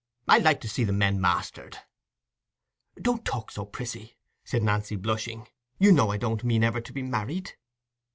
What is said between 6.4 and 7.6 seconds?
mean ever to be married."